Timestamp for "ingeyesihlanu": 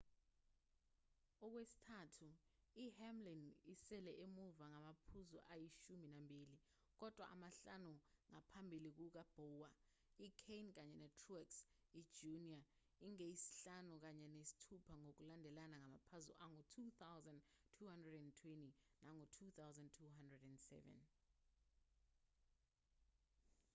13.07-13.93